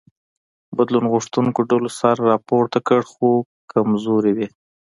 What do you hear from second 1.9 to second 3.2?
سر راپورته کړ